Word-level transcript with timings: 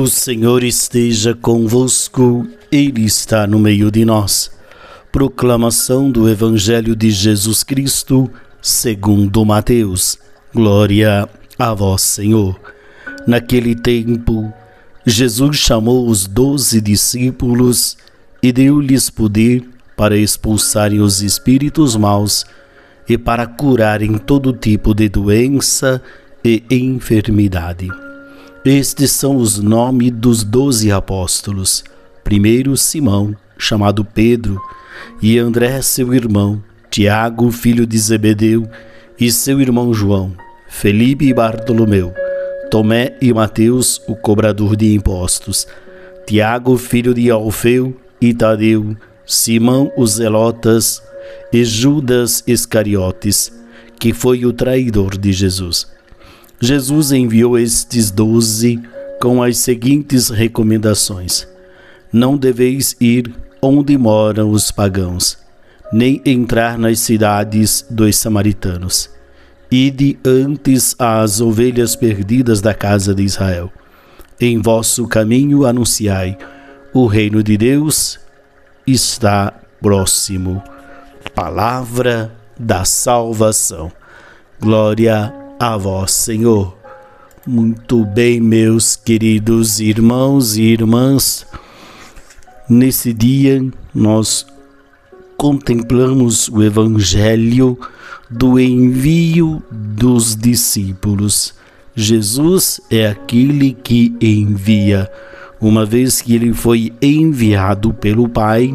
O 0.00 0.06
Senhor 0.06 0.64
esteja 0.64 1.34
convosco, 1.34 2.48
Ele 2.72 3.04
está 3.04 3.46
no 3.46 3.58
meio 3.58 3.90
de 3.90 4.02
nós. 4.02 4.50
Proclamação 5.12 6.10
do 6.10 6.26
Evangelho 6.26 6.96
de 6.96 7.10
Jesus 7.10 7.62
Cristo, 7.62 8.30
segundo 8.62 9.44
Mateus. 9.44 10.18
Glória 10.54 11.28
a 11.58 11.74
vós, 11.74 12.00
Senhor. 12.00 12.58
Naquele 13.26 13.74
tempo, 13.74 14.50
Jesus 15.04 15.58
chamou 15.58 16.08
os 16.08 16.26
doze 16.26 16.80
discípulos 16.80 17.98
e 18.42 18.50
deu-lhes 18.52 19.10
poder 19.10 19.68
para 19.98 20.16
expulsarem 20.16 21.00
os 21.00 21.20
espíritos 21.20 21.94
maus 21.94 22.46
e 23.06 23.18
para 23.18 23.46
curarem 23.46 24.16
todo 24.16 24.54
tipo 24.54 24.94
de 24.94 25.10
doença 25.10 26.00
e 26.42 26.64
enfermidade. 26.70 27.90
Estes 28.64 29.12
são 29.12 29.36
os 29.36 29.58
nomes 29.58 30.10
dos 30.10 30.44
doze 30.44 30.92
apóstolos. 30.92 31.82
Primeiro, 32.22 32.76
Simão, 32.76 33.34
chamado 33.56 34.04
Pedro, 34.04 34.60
e 35.22 35.38
André, 35.38 35.80
seu 35.80 36.12
irmão, 36.12 36.62
Tiago, 36.90 37.50
filho 37.50 37.86
de 37.86 37.98
Zebedeu, 37.98 38.68
e 39.18 39.32
seu 39.32 39.62
irmão 39.62 39.94
João, 39.94 40.36
Felipe 40.68 41.24
e 41.24 41.32
Bartolomeu, 41.32 42.12
Tomé 42.70 43.16
e 43.22 43.32
Mateus, 43.32 43.98
o 44.06 44.14
cobrador 44.14 44.76
de 44.76 44.94
impostos, 44.94 45.66
Tiago, 46.26 46.76
filho 46.76 47.14
de 47.14 47.30
Alfeu, 47.30 47.96
e 48.20 48.34
Tadeu, 48.34 48.94
Simão, 49.24 49.90
os 49.96 50.16
Zelotas, 50.16 51.02
e 51.50 51.64
Judas 51.64 52.44
Iscariotes, 52.46 53.50
que 53.98 54.12
foi 54.12 54.44
o 54.44 54.52
traidor 54.52 55.16
de 55.16 55.32
Jesus. 55.32 55.86
Jesus 56.62 57.10
enviou 57.10 57.58
estes 57.58 58.10
doze 58.10 58.78
com 59.20 59.42
as 59.42 59.56
seguintes 59.56 60.28
recomendações: 60.28 61.48
Não 62.12 62.36
deveis 62.36 62.94
ir 63.00 63.34
onde 63.62 63.96
moram 63.96 64.50
os 64.50 64.70
pagãos, 64.70 65.38
nem 65.90 66.20
entrar 66.24 66.78
nas 66.78 67.00
cidades 67.00 67.84
dos 67.88 68.16
samaritanos. 68.16 69.08
Ide 69.70 70.18
antes 70.22 70.94
às 70.98 71.40
ovelhas 71.40 71.96
perdidas 71.96 72.60
da 72.60 72.74
casa 72.74 73.14
de 73.14 73.22
Israel. 73.22 73.72
Em 74.38 74.60
vosso 74.60 75.08
caminho 75.08 75.64
anunciai: 75.64 76.36
o 76.92 77.06
reino 77.06 77.42
de 77.42 77.56
Deus 77.56 78.20
está 78.86 79.54
próximo. 79.80 80.62
Palavra 81.34 82.30
da 82.58 82.84
salvação. 82.84 83.90
Glória 84.60 85.39
a 85.60 85.76
vós, 85.76 86.12
Senhor. 86.12 86.74
Muito 87.46 88.02
bem, 88.06 88.40
meus 88.40 88.96
queridos 88.96 89.78
irmãos 89.78 90.56
e 90.56 90.62
irmãs, 90.62 91.46
nesse 92.66 93.12
dia 93.12 93.62
nós 93.94 94.46
contemplamos 95.36 96.48
o 96.48 96.62
Evangelho 96.62 97.78
do 98.30 98.58
envio 98.58 99.62
dos 99.70 100.34
discípulos. 100.34 101.52
Jesus 101.94 102.80
é 102.90 103.08
aquele 103.08 103.74
que 103.74 104.16
envia. 104.18 105.12
Uma 105.60 105.84
vez 105.84 106.22
que 106.22 106.34
ele 106.34 106.54
foi 106.54 106.90
enviado 107.02 107.92
pelo 107.92 108.26
Pai, 108.26 108.74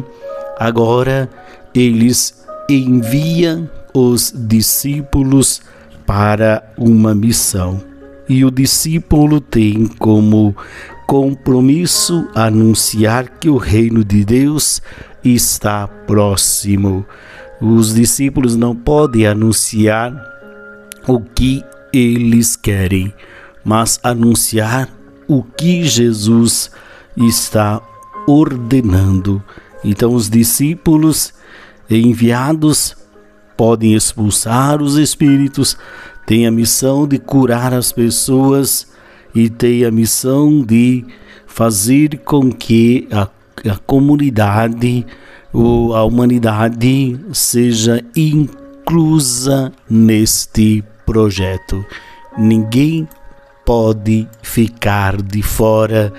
agora 0.56 1.28
eles 1.74 2.44
enviam 2.70 3.68
os 3.92 4.32
discípulos 4.32 5.60
para 6.06 6.62
uma 6.78 7.14
missão. 7.14 7.82
E 8.28 8.44
o 8.44 8.50
discípulo 8.50 9.40
tem 9.40 9.86
como 9.86 10.56
compromisso 11.06 12.28
anunciar 12.34 13.28
que 13.38 13.48
o 13.48 13.56
reino 13.56 14.04
de 14.04 14.24
Deus 14.24 14.82
está 15.24 15.86
próximo. 15.86 17.06
Os 17.60 17.94
discípulos 17.94 18.56
não 18.56 18.74
podem 18.74 19.26
anunciar 19.26 20.12
o 21.06 21.20
que 21.20 21.64
eles 21.92 22.56
querem, 22.56 23.14
mas 23.64 24.00
anunciar 24.02 24.88
o 25.28 25.42
que 25.42 25.84
Jesus 25.84 26.70
está 27.16 27.80
ordenando. 28.26 29.42
Então, 29.84 30.12
os 30.14 30.28
discípulos 30.28 31.32
enviados 31.88 32.96
podem 33.56 33.94
expulsar 33.94 34.82
os 34.82 34.96
espíritos, 34.96 35.76
têm 36.26 36.46
a 36.46 36.50
missão 36.50 37.06
de 37.06 37.18
curar 37.18 37.72
as 37.72 37.92
pessoas 37.92 38.86
e 39.34 39.48
têm 39.48 39.84
a 39.84 39.90
missão 39.90 40.62
de 40.62 41.04
fazer 41.46 42.18
com 42.18 42.52
que 42.52 43.08
a, 43.10 43.28
a 43.70 43.76
comunidade 43.86 45.06
ou 45.52 45.94
a 45.94 46.04
humanidade 46.04 47.18
seja 47.32 48.04
inclusa 48.14 49.72
neste 49.88 50.84
projeto. 51.06 51.84
Ninguém 52.36 53.08
pode 53.64 54.28
ficar 54.42 55.20
de 55.22 55.42
fora 55.42 56.12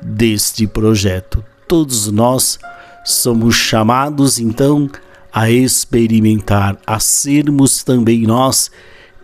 deste 0.00 0.66
projeto. 0.66 1.44
Todos 1.66 2.10
nós 2.10 2.58
somos 3.04 3.54
chamados 3.54 4.38
então 4.38 4.88
a 5.34 5.50
experimentar, 5.50 6.78
a 6.86 7.00
sermos 7.00 7.82
também 7.82 8.22
nós 8.22 8.70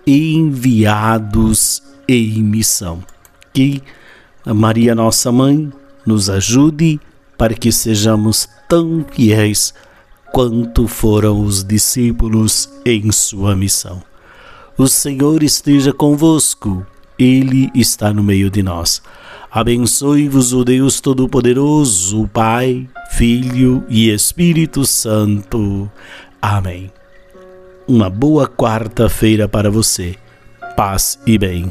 enviados 0.04 1.80
em 2.08 2.42
missão. 2.42 3.00
Que 3.52 3.80
Maria, 4.44 4.92
nossa 4.92 5.30
mãe, 5.30 5.72
nos 6.04 6.28
ajude 6.28 6.98
para 7.38 7.54
que 7.54 7.70
sejamos 7.70 8.48
tão 8.68 9.06
fiéis 9.08 9.72
quanto 10.32 10.88
foram 10.88 11.44
os 11.44 11.62
discípulos 11.62 12.68
em 12.84 13.12
sua 13.12 13.54
missão. 13.54 14.02
O 14.76 14.88
Senhor 14.88 15.44
esteja 15.44 15.92
convosco, 15.92 16.84
Ele 17.16 17.70
está 17.72 18.12
no 18.12 18.22
meio 18.22 18.50
de 18.50 18.64
nós. 18.64 19.00
Abençoe-vos 19.48 20.52
o 20.52 20.64
Deus 20.64 21.00
Todo-Poderoso, 21.00 22.28
Pai, 22.32 22.88
Filho 23.20 23.84
e 23.86 24.08
Espírito 24.08 24.86
Santo. 24.86 25.92
Amém. 26.40 26.90
Uma 27.86 28.08
boa 28.08 28.48
quarta-feira 28.48 29.46
para 29.46 29.70
você. 29.70 30.16
Paz 30.74 31.18
e 31.26 31.36
bem. 31.36 31.70